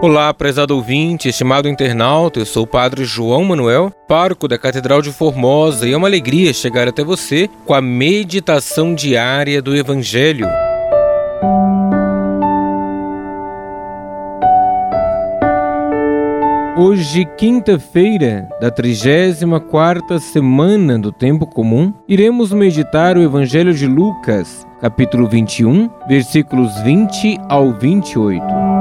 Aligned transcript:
Olá, 0.00 0.32
prezado 0.32 0.76
ouvinte, 0.76 1.28
estimado 1.28 1.68
internauta, 1.68 2.38
eu 2.38 2.46
sou 2.46 2.62
o 2.62 2.66
Padre 2.68 3.04
João 3.04 3.42
Manuel, 3.42 3.92
pároco 4.06 4.46
da 4.46 4.56
Catedral 4.56 5.02
de 5.02 5.10
Formosa, 5.10 5.88
e 5.88 5.92
é 5.92 5.96
uma 5.96 6.06
alegria 6.06 6.52
chegar 6.52 6.86
até 6.86 7.02
você 7.02 7.50
com 7.66 7.74
a 7.74 7.80
meditação 7.80 8.94
diária 8.94 9.60
do 9.60 9.74
Evangelho. 9.74 10.46
Hoje, 16.76 17.24
quinta-feira 17.36 18.48
da 18.60 18.70
34ª 18.70 20.20
semana 20.20 20.96
do 20.96 21.10
Tempo 21.10 21.44
Comum, 21.44 21.92
iremos 22.06 22.52
meditar 22.52 23.16
o 23.16 23.22
Evangelho 23.22 23.74
de 23.74 23.88
Lucas, 23.88 24.64
capítulo 24.80 25.28
21, 25.28 25.90
versículos 26.06 26.80
20 26.82 27.36
ao 27.48 27.72
28. 27.72 28.77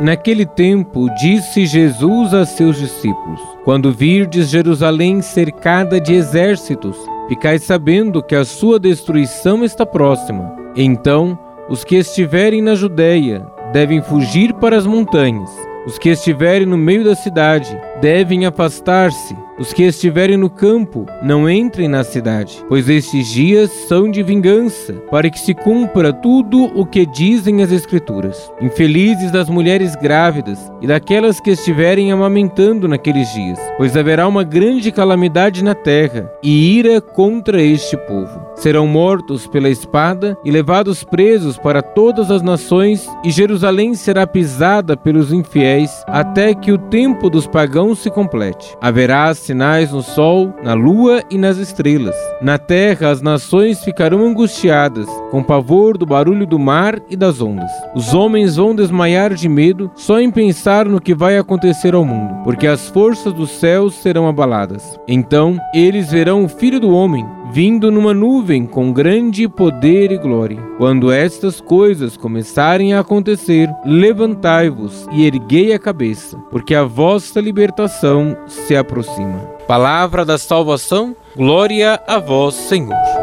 Naquele 0.00 0.44
tempo, 0.44 1.08
disse 1.14 1.64
Jesus 1.64 2.34
a 2.34 2.44
seus 2.44 2.76
discípulos: 2.76 3.40
Quando 3.64 3.92
virdes 3.92 4.48
Jerusalém 4.50 5.22
cercada 5.22 6.00
de 6.00 6.14
exércitos, 6.14 6.96
ficai 7.28 7.58
sabendo 7.58 8.22
que 8.22 8.34
a 8.34 8.44
sua 8.44 8.78
destruição 8.78 9.64
está 9.64 9.86
próxima. 9.86 10.54
Então, 10.76 11.38
os 11.68 11.84
que 11.84 11.96
estiverem 11.96 12.60
na 12.60 12.74
Judéia 12.74 13.46
devem 13.72 14.02
fugir 14.02 14.52
para 14.54 14.76
as 14.76 14.86
montanhas. 14.86 15.50
Os 15.86 15.98
que 15.98 16.10
estiverem 16.10 16.66
no 16.66 16.76
meio 16.76 17.04
da 17.04 17.14
cidade 17.14 17.78
devem 18.00 18.46
afastar-se 18.46 19.36
os 19.56 19.72
que 19.72 19.84
estiverem 19.84 20.36
no 20.36 20.50
campo, 20.50 21.06
não 21.22 21.48
entrem 21.48 21.86
na 21.86 22.02
cidade, 22.02 22.64
pois 22.68 22.88
estes 22.88 23.28
dias 23.28 23.70
são 23.88 24.10
de 24.10 24.20
vingança, 24.20 24.94
para 25.10 25.30
que 25.30 25.38
se 25.38 25.54
cumpra 25.54 26.12
tudo 26.12 26.64
o 26.74 26.84
que 26.84 27.06
dizem 27.06 27.62
as 27.62 27.70
Escrituras. 27.70 28.50
Infelizes 28.60 29.30
das 29.30 29.48
mulheres 29.48 29.94
grávidas 29.94 30.58
e 30.80 30.88
daquelas 30.88 31.38
que 31.38 31.50
estiverem 31.50 32.10
amamentando 32.10 32.88
naqueles 32.88 33.32
dias, 33.32 33.58
pois 33.76 33.96
haverá 33.96 34.26
uma 34.26 34.42
grande 34.42 34.90
calamidade 34.90 35.62
na 35.62 35.74
terra 35.74 36.28
e 36.42 36.76
ira 36.76 37.00
contra 37.00 37.62
este 37.62 37.96
povo. 37.96 38.44
Serão 38.56 38.88
mortos 38.88 39.46
pela 39.46 39.68
espada 39.68 40.36
e 40.44 40.50
levados 40.50 41.04
presos 41.04 41.56
para 41.56 41.80
todas 41.80 42.30
as 42.30 42.42
nações, 42.42 43.08
e 43.24 43.30
Jerusalém 43.30 43.94
será 43.94 44.26
pisada 44.26 44.96
pelos 44.96 45.32
infiéis 45.32 45.90
até 46.08 46.54
que 46.54 46.72
o 46.72 46.78
tempo 46.78 47.30
dos 47.30 47.46
pagãos 47.46 47.93
se 47.94 48.10
complete. 48.10 48.76
Haverá 48.80 49.34
sinais 49.34 49.92
no 49.92 50.02
sol, 50.02 50.54
na 50.62 50.74
lua 50.74 51.22
e 51.30 51.38
nas 51.38 51.56
estrelas. 51.58 52.16
Na 52.44 52.58
terra 52.58 53.08
as 53.08 53.22
nações 53.22 53.82
ficarão 53.82 54.22
angustiadas, 54.22 55.08
com 55.30 55.42
pavor 55.42 55.96
do 55.96 56.04
barulho 56.04 56.46
do 56.46 56.58
mar 56.58 57.00
e 57.08 57.16
das 57.16 57.40
ondas. 57.40 57.70
Os 57.94 58.12
homens 58.12 58.56
vão 58.56 58.74
desmaiar 58.74 59.32
de 59.32 59.48
medo 59.48 59.90
só 59.94 60.20
em 60.20 60.30
pensar 60.30 60.84
no 60.84 61.00
que 61.00 61.14
vai 61.14 61.38
acontecer 61.38 61.94
ao 61.94 62.04
mundo, 62.04 62.44
porque 62.44 62.66
as 62.66 62.90
forças 62.90 63.32
dos 63.32 63.48
céus 63.50 63.94
serão 63.94 64.28
abaladas. 64.28 65.00
Então 65.08 65.58
eles 65.72 66.10
verão 66.10 66.44
o 66.44 66.48
Filho 66.48 66.78
do 66.78 66.90
Homem 66.90 67.26
vindo 67.50 67.90
numa 67.90 68.12
nuvem 68.12 68.66
com 68.66 68.92
grande 68.92 69.48
poder 69.48 70.12
e 70.12 70.18
glória. 70.18 70.58
Quando 70.76 71.10
estas 71.10 71.62
coisas 71.62 72.14
começarem 72.14 72.92
a 72.92 73.00
acontecer, 73.00 73.70
levantai-vos 73.86 75.06
e 75.12 75.24
erguei 75.24 75.72
a 75.72 75.78
cabeça, 75.78 76.36
porque 76.50 76.74
a 76.74 76.84
vossa 76.84 77.40
libertação 77.40 78.36
se 78.46 78.76
aproxima. 78.76 79.38
Palavra 79.66 80.26
da 80.26 80.36
salvação, 80.36 81.16
glória 81.36 82.00
a 82.06 82.18
vós, 82.18 82.54
Senhor. 82.54 83.13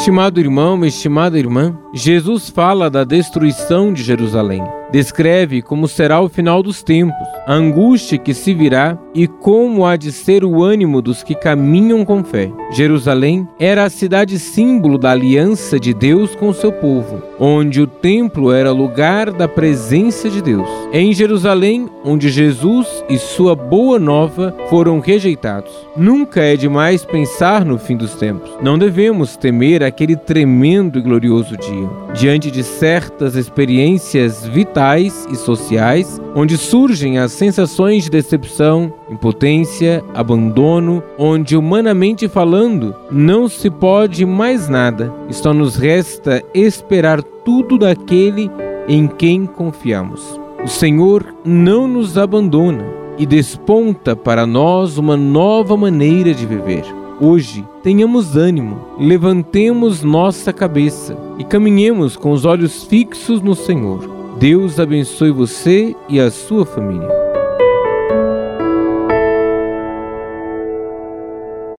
Estimado 0.00 0.40
irmão, 0.40 0.82
estimada 0.82 1.38
irmã, 1.38 1.78
Jesus 1.92 2.48
fala 2.48 2.88
da 2.88 3.04
destruição 3.04 3.92
de 3.92 4.02
Jerusalém 4.02 4.64
descreve 4.90 5.62
como 5.62 5.86
será 5.86 6.20
o 6.20 6.28
final 6.28 6.62
dos 6.62 6.82
tempos, 6.82 7.26
a 7.46 7.54
angústia 7.54 8.18
que 8.18 8.34
se 8.34 8.52
virá 8.52 8.98
e 9.14 9.26
como 9.26 9.86
há 9.86 9.96
de 9.96 10.12
ser 10.12 10.44
o 10.44 10.62
ânimo 10.62 11.00
dos 11.00 11.22
que 11.22 11.34
caminham 11.34 12.04
com 12.04 12.24
fé. 12.24 12.50
Jerusalém 12.72 13.46
era 13.58 13.84
a 13.84 13.90
cidade 13.90 14.38
símbolo 14.38 14.98
da 14.98 15.10
aliança 15.10 15.78
de 15.78 15.94
Deus 15.94 16.34
com 16.34 16.48
o 16.48 16.54
seu 16.54 16.72
povo, 16.72 17.22
onde 17.38 17.80
o 17.80 17.86
templo 17.86 18.52
era 18.52 18.70
lugar 18.70 19.30
da 19.30 19.48
presença 19.48 20.28
de 20.28 20.42
Deus. 20.42 20.68
É 20.92 21.00
em 21.00 21.12
Jerusalém 21.12 21.88
onde 22.04 22.28
Jesus 22.28 23.04
e 23.08 23.18
sua 23.18 23.54
boa 23.54 23.98
nova 23.98 24.54
foram 24.68 25.00
rejeitados. 25.00 25.72
Nunca 25.96 26.40
é 26.40 26.56
demais 26.56 27.04
pensar 27.04 27.64
no 27.64 27.78
fim 27.78 27.96
dos 27.96 28.14
tempos. 28.14 28.50
Não 28.62 28.78
devemos 28.78 29.36
temer 29.36 29.82
aquele 29.90 30.16
tremendo 30.16 30.98
e 30.98 31.02
glorioso 31.02 31.56
dia. 31.56 31.88
Diante 32.14 32.50
de 32.50 32.62
certas 32.62 33.36
experiências 33.36 34.46
vitais 34.46 35.26
e 35.30 35.36
sociais, 35.36 36.20
onde 36.34 36.56
surgem 36.56 37.18
as 37.18 37.32
sensações 37.32 38.04
de 38.04 38.10
decepção, 38.10 38.92
impotência, 39.10 40.02
abandono, 40.14 41.02
onde, 41.18 41.56
humanamente 41.56 42.28
falando, 42.28 42.94
não 43.10 43.48
se 43.48 43.68
pode 43.68 44.24
mais 44.24 44.68
nada, 44.68 45.12
só 45.30 45.52
nos 45.52 45.76
resta 45.76 46.42
esperar 46.54 47.22
tudo 47.22 47.78
daquele 47.78 48.50
em 48.88 49.06
quem 49.06 49.46
confiamos. 49.46 50.40
O 50.64 50.68
Senhor 50.68 51.34
não 51.44 51.86
nos 51.86 52.18
abandona 52.18 52.84
e 53.18 53.26
desponta 53.26 54.14
para 54.14 54.46
nós 54.46 54.98
uma 54.98 55.16
nova 55.16 55.76
maneira 55.76 56.32
de 56.32 56.46
viver. 56.46 56.99
Hoje, 57.20 57.66
tenhamos 57.82 58.34
ânimo, 58.34 58.80
levantemos 58.98 60.02
nossa 60.02 60.52
cabeça 60.54 61.16
e 61.38 61.44
caminhemos 61.44 62.16
com 62.16 62.32
os 62.32 62.46
olhos 62.46 62.84
fixos 62.84 63.42
no 63.42 63.54
Senhor 63.54 64.20
Deus 64.38 64.80
abençoe 64.80 65.30
você 65.30 65.94
e 66.08 66.18
a 66.18 66.30
sua 66.30 66.64
família. 66.64 67.19